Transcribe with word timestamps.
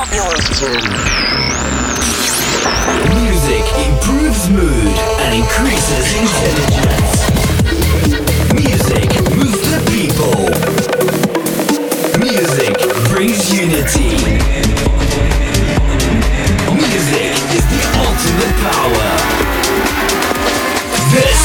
Music 0.00 0.16
improves 3.76 4.48
mood 4.48 4.96
and 5.20 5.34
increases 5.34 6.14
intelligence. 6.16 7.20
Music 8.54 9.12
moves 9.36 9.60
the 9.68 9.80
people. 9.92 10.48
Music 12.18 12.72
brings 13.10 13.52
unity. 13.52 14.16
Music 16.72 17.36
is 17.52 17.64
the 17.68 17.82
ultimate 18.00 18.56
power. 18.72 19.10
This 21.12 21.40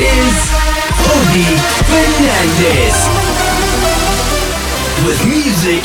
is 0.00 0.32
Obie 1.12 1.60
Fernandez 1.84 3.23
with 5.04 5.28
music 5.28 5.84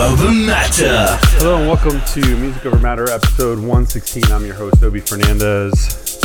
over 0.00 0.32
matter. 0.32 1.16
Hello 1.38 1.58
and 1.58 1.68
welcome 1.68 2.00
to 2.06 2.20
Music 2.38 2.66
Over 2.66 2.78
Matter, 2.80 3.08
episode 3.08 3.58
116. 3.58 4.24
I'm 4.32 4.44
your 4.44 4.56
host, 4.56 4.82
Obie 4.82 4.98
Fernandez. 4.98 6.18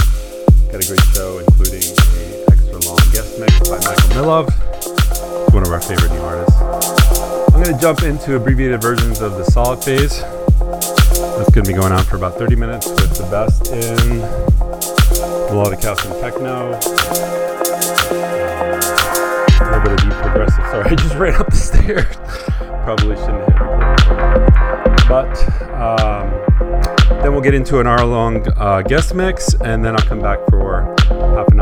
Got 0.71 0.83
a 0.83 0.87
great 0.87 1.03
show, 1.13 1.37
including 1.37 1.83
a 1.83 2.45
extra 2.49 2.79
long 2.89 2.97
guest 3.13 3.39
mix 3.39 3.69
by 3.69 3.77
Michael 3.85 4.09
Milov, 4.17 5.53
one 5.53 5.61
of 5.61 5.71
our 5.71 5.79
favorite 5.79 6.11
new 6.11 6.21
artists. 6.21 6.59
I'm 7.53 7.61
going 7.61 7.75
to 7.75 7.79
jump 7.79 8.01
into 8.01 8.35
abbreviated 8.35 8.81
versions 8.81 9.21
of 9.21 9.33
the 9.33 9.43
Solid 9.43 9.83
Phase. 9.83 10.19
That's 10.19 11.51
going 11.51 11.65
to 11.65 11.71
be 11.71 11.77
going 11.77 11.91
on 11.91 12.03
for 12.03 12.15
about 12.15 12.39
30 12.39 12.55
minutes 12.55 12.87
with 12.87 13.15
the 13.15 13.27
best 13.29 13.67
in 13.71 14.17
melodic 15.53 15.83
house 15.83 16.03
and 16.03 16.19
techno. 16.19 17.42
Little 19.73 19.89
bit 19.89 20.03
of 20.03 20.09
deep 20.09 20.19
progressive. 20.21 20.65
Sorry, 20.65 20.85
I 20.91 20.95
just 20.95 21.15
ran 21.15 21.33
up 21.35 21.49
the 21.49 21.55
stairs. 21.55 22.15
Probably 22.83 23.15
shouldn't 23.15 23.49
have 23.49 23.53
hit 23.53 23.61
record. 23.61 24.53
But 25.07 25.33
um, 25.73 26.29
then 27.21 27.31
we'll 27.31 27.41
get 27.41 27.55
into 27.55 27.79
an 27.79 27.87
hour 27.87 28.05
long 28.05 28.47
uh, 28.57 28.81
guest 28.83 29.15
mix, 29.15 29.55
and 29.55 29.83
then 29.83 29.95
I'll 29.95 30.05
come 30.05 30.21
back 30.21 30.39
for 30.49 30.83
half 31.09 31.52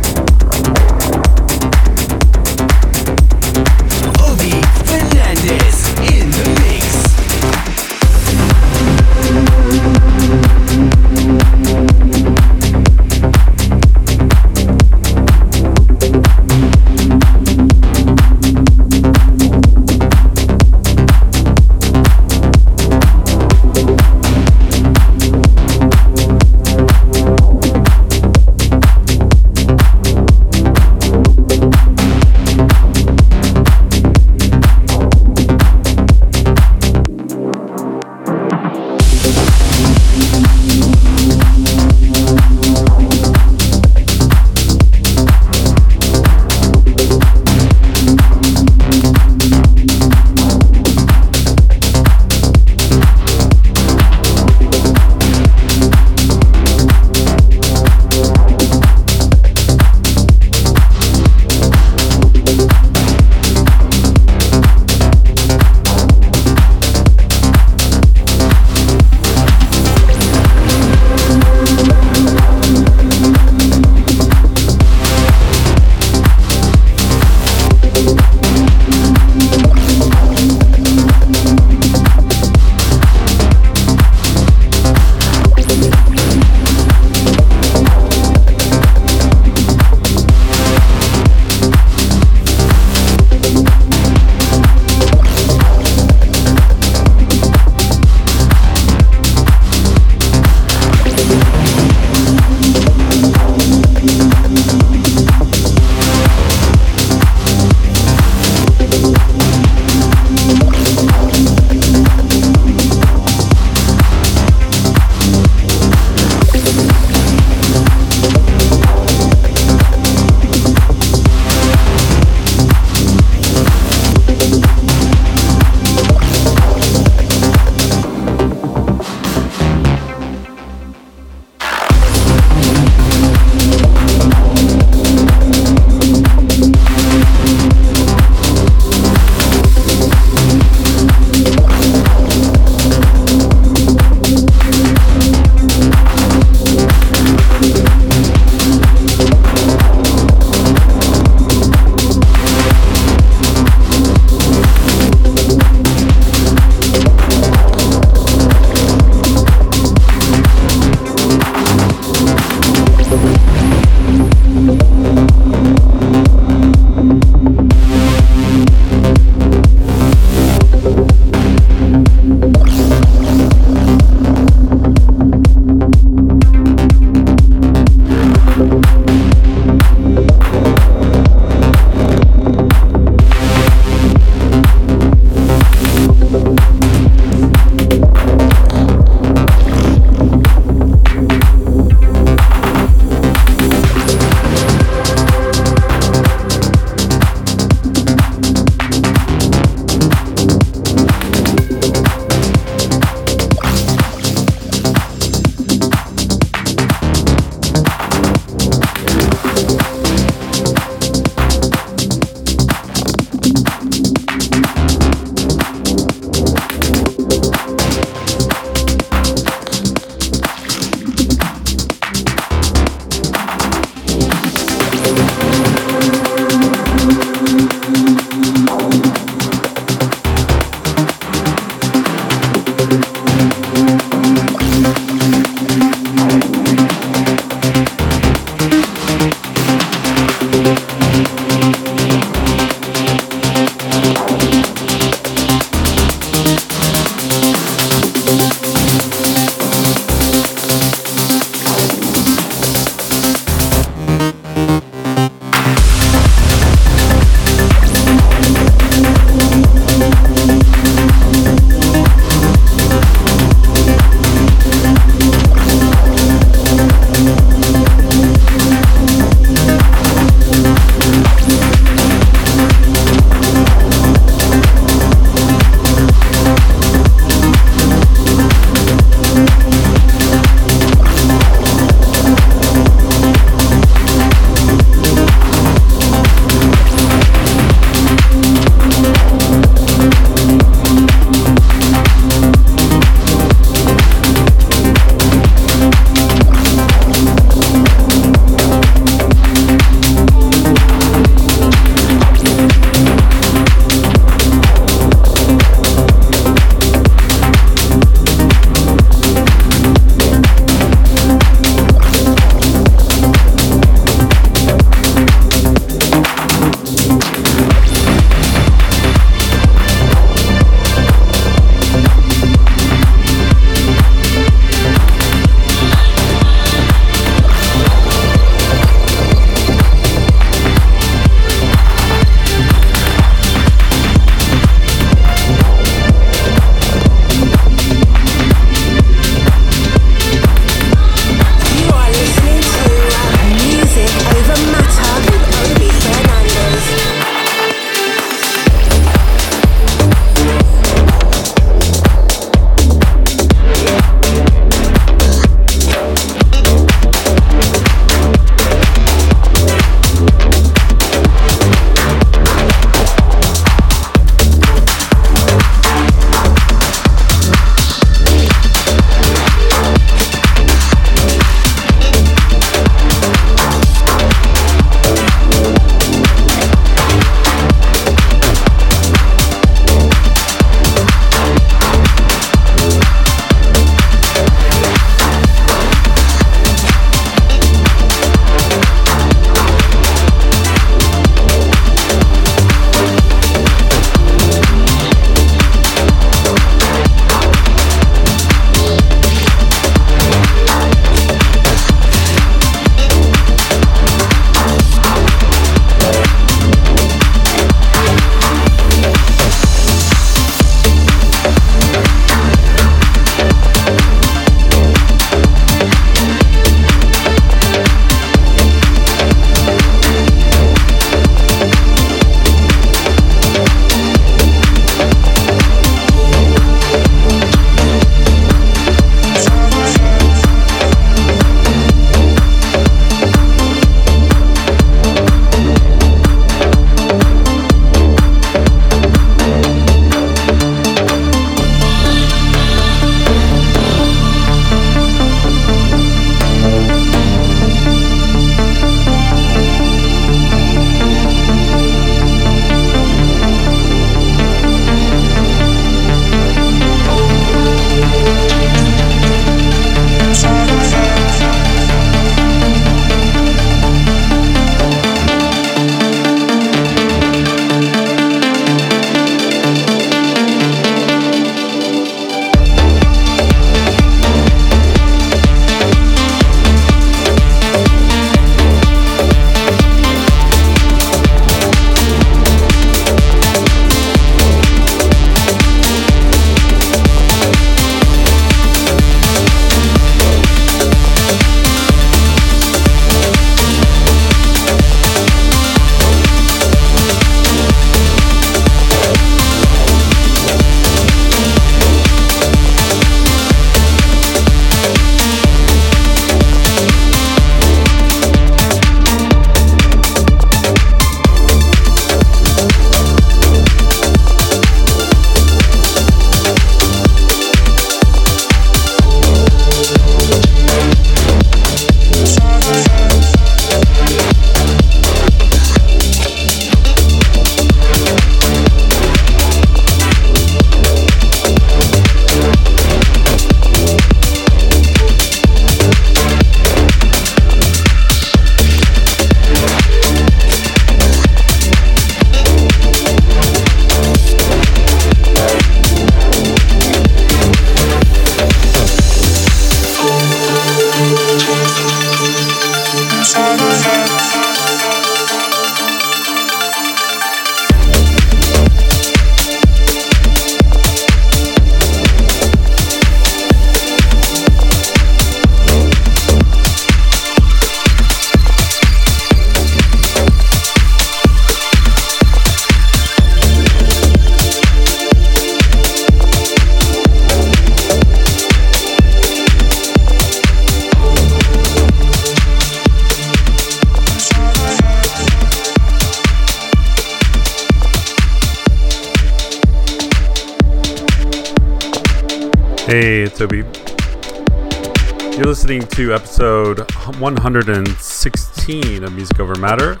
Over 599.44 599.60
Matter. 599.60 600.00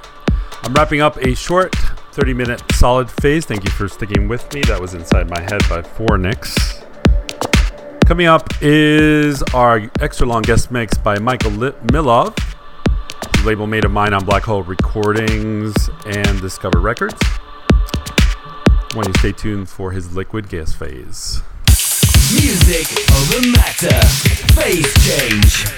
I'm 0.62 0.72
wrapping 0.72 1.02
up 1.02 1.18
a 1.18 1.34
short 1.34 1.74
30 2.12 2.32
minute 2.32 2.62
solid 2.72 3.10
phase. 3.10 3.44
Thank 3.44 3.62
you 3.64 3.70
for 3.70 3.88
sticking 3.88 4.26
with 4.26 4.50
me. 4.54 4.62
That 4.62 4.80
was 4.80 4.94
Inside 4.94 5.28
My 5.28 5.38
Head 5.38 5.60
by 5.68 5.82
4NIXX. 5.82 6.82
Coming 8.06 8.26
up 8.26 8.48
is 8.62 9.42
our 9.52 9.90
extra 10.00 10.26
long 10.26 10.40
guest 10.40 10.70
mix 10.70 10.96
by 10.96 11.18
Michael 11.18 11.50
Milov, 11.50 12.34
label 13.44 13.66
made 13.66 13.84
of 13.84 13.90
mine 13.90 14.14
on 14.14 14.24
Black 14.24 14.44
Hole 14.44 14.62
Recordings 14.62 15.90
and 16.06 16.40
Discover 16.40 16.80
Records. 16.80 17.20
Want 18.94 19.08
you 19.08 19.12
to 19.12 19.18
stay 19.18 19.32
tuned 19.32 19.68
for 19.68 19.92
his 19.92 20.16
liquid 20.16 20.48
gas 20.48 20.72
phase. 20.72 21.42
Music 22.32 22.86
over 23.12 23.46
matter. 23.48 24.06
Phase 24.54 24.94
change. 25.04 25.73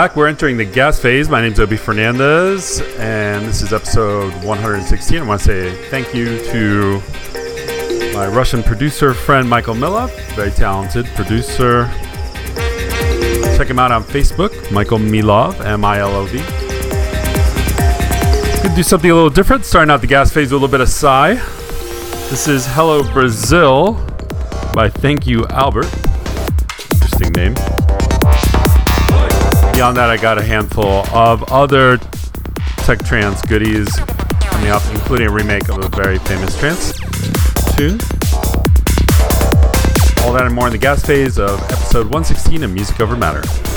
Back. 0.00 0.16
We're 0.16 0.28
entering 0.28 0.56
the 0.56 0.64
gas 0.64 0.98
phase. 0.98 1.28
My 1.28 1.42
name's 1.42 1.60
Obie 1.60 1.76
Fernandez, 1.76 2.80
and 2.96 3.44
this 3.44 3.60
is 3.60 3.74
episode 3.74 4.32
116. 4.42 5.18
I 5.20 5.26
want 5.26 5.42
to 5.42 5.46
say 5.46 5.90
thank 5.90 6.14
you 6.14 6.42
to 6.46 7.02
my 8.14 8.26
Russian 8.26 8.62
producer 8.62 9.12
friend 9.12 9.46
Michael 9.46 9.74
Milov, 9.74 10.08
very 10.34 10.52
talented 10.52 11.04
producer. 11.08 11.84
Check 13.58 13.68
him 13.68 13.78
out 13.78 13.92
on 13.92 14.02
Facebook, 14.02 14.72
Michael 14.72 14.96
Milov, 14.96 15.60
M 15.60 15.84
I 15.84 15.98
L 15.98 16.12
O 16.14 16.24
V. 16.24 16.38
Could 18.62 18.74
do 18.74 18.82
something 18.82 19.10
a 19.10 19.14
little 19.14 19.28
different, 19.28 19.66
starting 19.66 19.90
out 19.90 20.00
the 20.00 20.06
gas 20.06 20.32
phase 20.32 20.50
with 20.50 20.52
a 20.52 20.54
little 20.54 20.68
bit 20.68 20.80
of 20.80 20.88
Psy. 20.88 21.34
This 22.30 22.48
is 22.48 22.64
Hello 22.66 23.02
Brazil 23.12 24.02
by 24.72 24.88
Thank 24.88 25.26
You 25.26 25.44
Albert. 25.48 25.92
Interesting 26.90 27.32
name. 27.32 27.69
Beyond 29.80 29.96
that, 29.96 30.10
I 30.10 30.18
got 30.18 30.36
a 30.36 30.42
handful 30.42 31.06
of 31.08 31.42
other 31.50 31.96
tech 32.84 33.02
trance 33.02 33.40
goodies 33.40 33.88
coming 34.42 34.68
up, 34.68 34.82
including 34.92 35.28
a 35.28 35.32
remake 35.32 35.70
of 35.70 35.82
a 35.82 35.88
very 35.88 36.18
famous 36.18 36.54
trance 36.58 36.92
tune. 37.76 37.98
All 40.22 40.34
that 40.34 40.42
and 40.44 40.54
more 40.54 40.66
in 40.66 40.72
the 40.72 40.78
gas 40.78 41.02
phase 41.02 41.38
of 41.38 41.58
episode 41.62 42.12
116 42.12 42.62
of 42.62 42.70
Music 42.70 43.00
Over 43.00 43.16
Matter. 43.16 43.69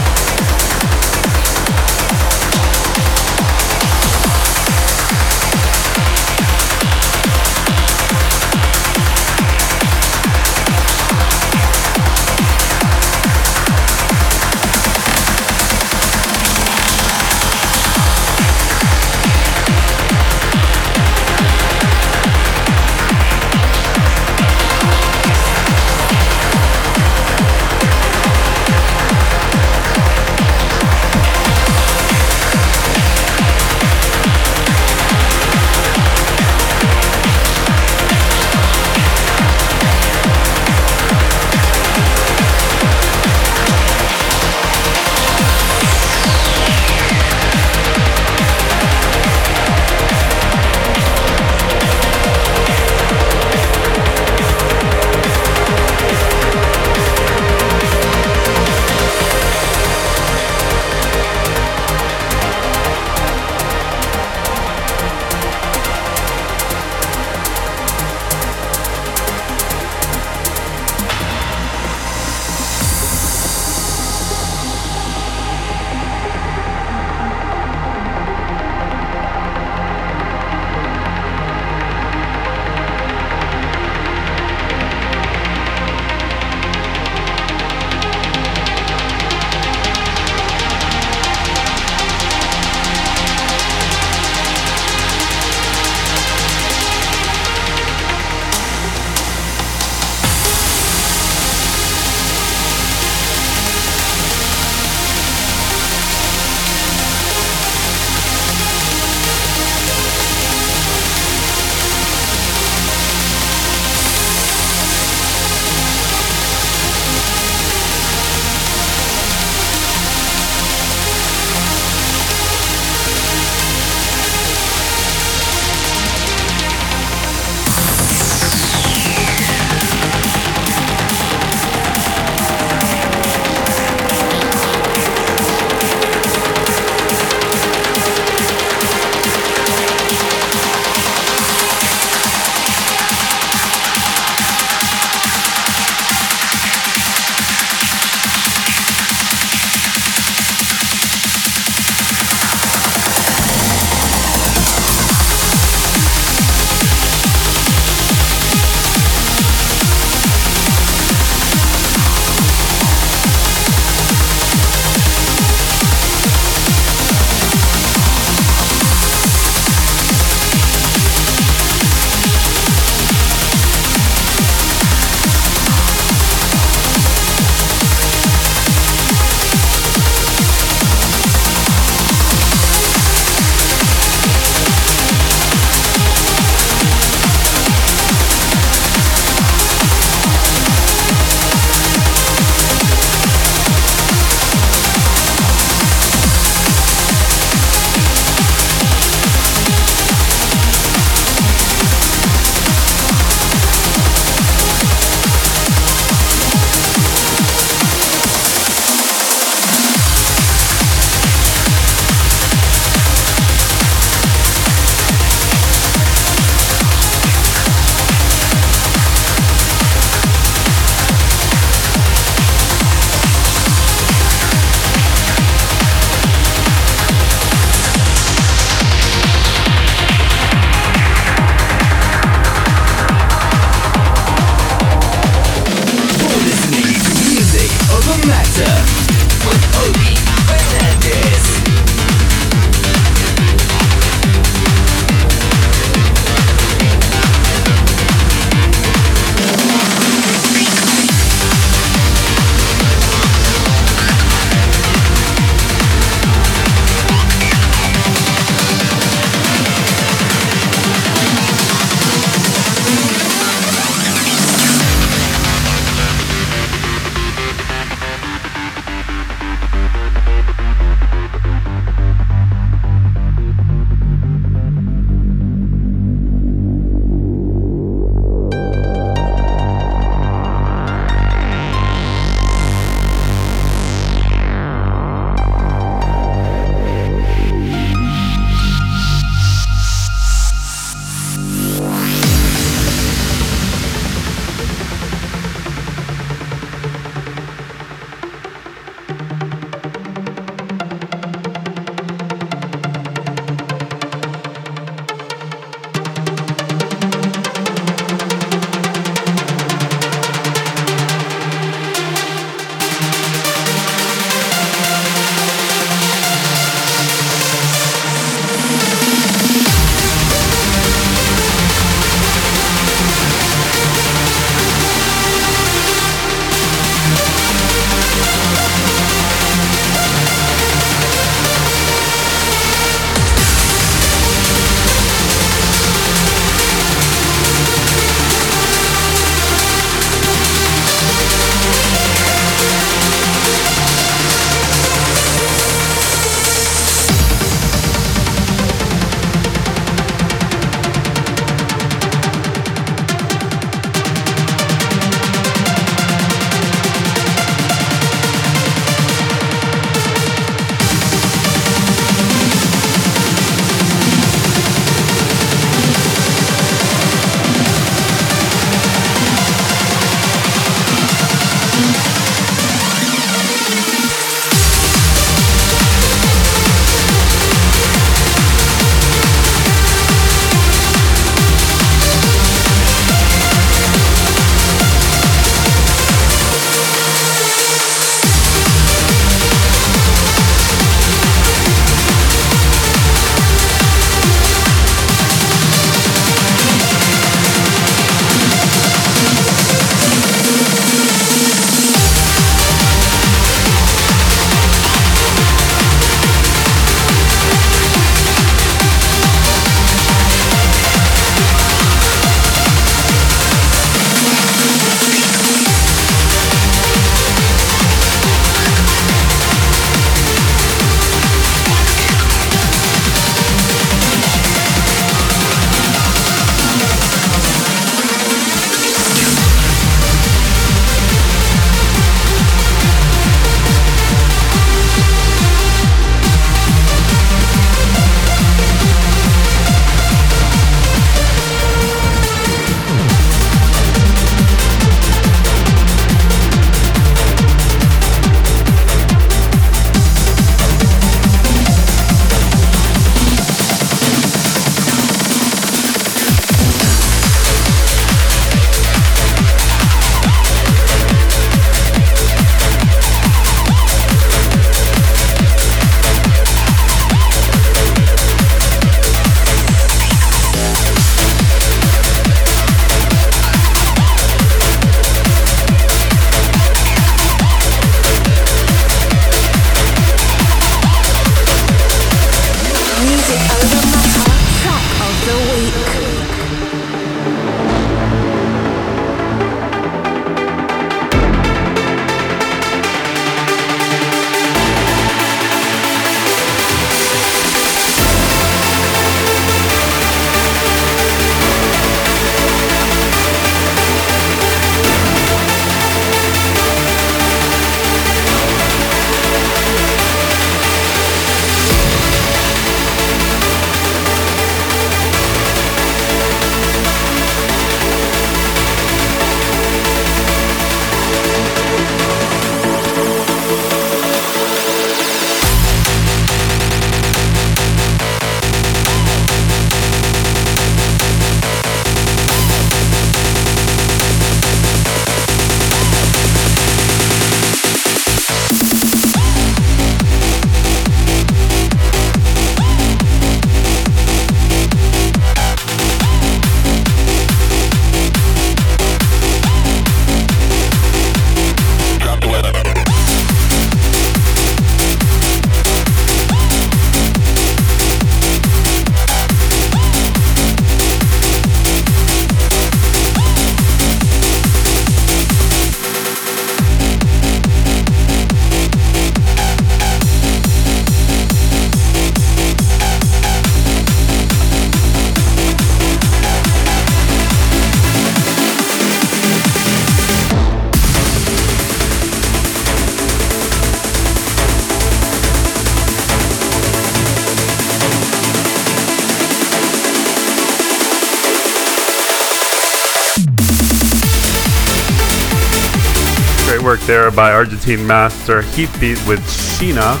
There 596.88 597.10
by 597.10 597.32
Argentine 597.32 597.86
master 597.86 598.40
Heatbeat 598.40 598.96
with 599.06 599.20
Sheena. 599.20 600.00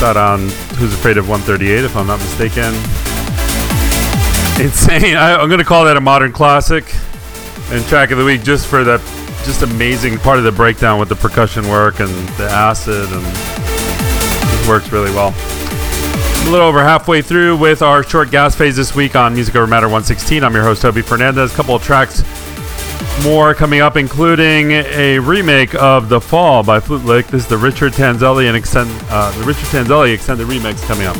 That 0.00 0.16
on 0.16 0.40
Who's 0.76 0.92
Afraid 0.92 1.18
of 1.18 1.28
138, 1.28 1.84
if 1.84 1.94
I'm 1.94 2.08
not 2.08 2.18
mistaken. 2.18 2.74
Insane. 4.60 5.16
I, 5.16 5.36
I'm 5.40 5.48
going 5.48 5.60
to 5.60 5.64
call 5.64 5.84
that 5.84 5.96
a 5.96 6.00
modern 6.00 6.32
classic 6.32 6.92
and 7.70 7.84
track 7.84 8.10
of 8.10 8.18
the 8.18 8.24
week 8.24 8.42
just 8.42 8.66
for 8.66 8.82
that 8.82 8.98
just 9.44 9.62
amazing 9.62 10.18
part 10.18 10.38
of 10.38 10.44
the 10.44 10.50
breakdown 10.50 10.98
with 10.98 11.08
the 11.08 11.14
percussion 11.14 11.68
work 11.68 12.00
and 12.00 12.10
the 12.30 12.48
acid 12.50 13.08
and 13.08 13.24
it 13.24 14.68
works 14.68 14.90
really 14.90 15.12
well. 15.12 15.28
A 15.28 16.50
little 16.50 16.66
over 16.66 16.82
halfway 16.82 17.22
through 17.22 17.56
with 17.56 17.82
our 17.82 18.02
short 18.02 18.32
gas 18.32 18.56
phase 18.56 18.74
this 18.74 18.96
week 18.96 19.14
on 19.14 19.34
Music 19.34 19.54
Over 19.54 19.68
Matter 19.68 19.86
116. 19.86 20.42
I'm 20.42 20.54
your 20.54 20.64
host 20.64 20.84
Obie 20.84 21.02
Fernandez. 21.02 21.52
A 21.52 21.56
couple 21.56 21.76
of 21.76 21.84
tracks 21.84 22.24
more 23.22 23.54
coming 23.54 23.80
up, 23.80 23.96
including 23.96 24.72
a 24.72 25.18
remake 25.18 25.74
of 25.74 26.08
"The 26.08 26.20
Fall" 26.20 26.62
by 26.62 26.80
Flutlicht. 26.80 27.28
This 27.28 27.42
is 27.42 27.48
the 27.48 27.56
Richard 27.56 27.92
Tanselli 27.92 28.48
and 28.48 28.56
extend 28.56 28.90
uh, 29.10 29.30
the 29.38 29.44
Richard 29.44 29.66
Tanselli 29.66 30.12
extended 30.12 30.46
remix 30.46 30.82
coming 30.86 31.06
up. 31.06 31.16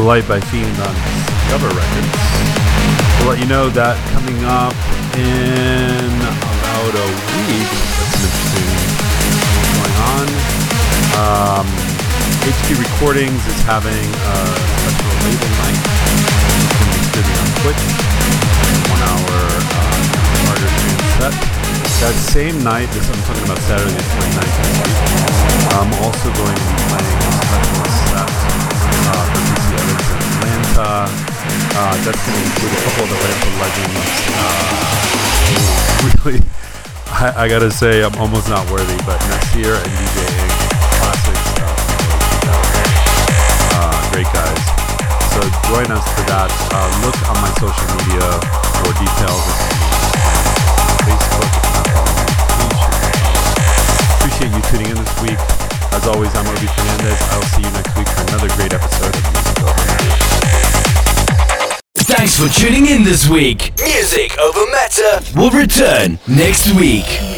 The 0.00 0.06
Light 0.06 0.26
by 0.26 0.40
F1END 0.40 0.80
on 0.80 0.96
Discover 1.28 1.76
Records. 1.76 2.16
We'll 3.20 3.36
let 3.36 3.36
you 3.36 3.44
know 3.44 3.68
that 3.68 4.00
coming 4.16 4.40
up 4.48 4.72
in 5.12 6.08
about 6.24 6.92
a 6.96 7.08
week, 7.44 7.68
that's 7.68 8.16
some 8.16 8.24
interesting 8.24 8.64
going 9.76 9.96
on. 10.16 10.26
Um, 11.20 11.66
HQ 12.48 12.80
Recordings 12.80 13.44
is 13.44 13.60
having 13.68 13.92
a 13.92 14.36
special 14.88 15.12
label 15.20 15.52
night. 15.68 15.80
It's 16.96 17.12
going 17.12 17.20
to 17.20 17.28
be 17.28 17.36
on 17.36 17.48
Twitch. 17.60 17.84
One 18.88 19.04
hour 19.04 19.36
uh, 19.52 20.00
harder 20.48 20.70
set. 21.20 21.36
That 22.00 22.16
same 22.16 22.56
night, 22.64 22.88
this 22.96 23.04
I'm 23.04 23.20
talking 23.28 23.44
about 23.44 23.60
Saturday 23.68 23.92
the 23.92 24.00
29th 24.00 24.48
next 24.64 24.80
week, 24.80 25.60
I'm 25.76 25.92
also 26.00 26.32
going 26.32 26.69
uh, 31.80 31.96
that's 32.04 32.20
going 32.28 32.36
to 32.36 32.44
include 32.44 32.76
a 32.76 32.82
couple 32.84 33.04
of 33.08 33.16
Atlanta 33.16 33.50
legends. 33.56 34.04
Uh, 34.36 34.84
really, 36.28 36.38
I, 37.08 37.48
I, 37.48 37.48
gotta 37.48 37.72
say, 37.72 38.04
I'm 38.04 38.12
almost 38.20 38.52
not 38.52 38.68
worthy, 38.68 38.96
but 39.08 39.16
Nasir 39.32 39.80
and 39.80 39.88
DJ 39.88 40.16
Ink, 40.28 40.60
classic 41.00 41.40
stuff. 41.56 41.80
Uh, 43.80 43.96
great 44.12 44.28
guys. 44.28 44.60
So 45.32 45.40
join 45.72 45.88
us 45.88 46.04
for 46.12 46.24
that. 46.28 46.52
Uh, 46.68 46.84
look 47.00 47.16
on 47.32 47.40
my 47.40 47.48
social 47.56 47.88
media 47.96 48.28
for 48.84 48.92
details. 49.00 49.40
Facebook, 51.08 51.48
Appreciate 54.20 54.52
you 54.52 54.60
tuning 54.68 54.92
in 54.92 55.00
this 55.00 55.14
week. 55.24 55.40
As 55.96 56.04
always, 56.06 56.28
I'm 56.36 56.44
Obie 56.44 56.68
Fernandez. 56.76 57.20
I'll 57.32 57.48
see 57.56 57.64
you 57.64 57.72
next 57.72 57.96
week 57.96 58.08
for 58.12 58.20
another 58.28 58.52
great 58.60 58.76
episode 58.76 59.16
of 59.16 59.24
Music 59.32 59.64
Over 59.64 60.49
for 62.28 62.48
tuning 62.60 62.86
in 62.86 63.02
this 63.02 63.28
week. 63.30 63.72
Music 63.82 64.38
over 64.38 64.70
matter 64.70 65.20
will 65.34 65.50
return 65.50 66.18
next 66.28 66.70
week. 66.74 67.29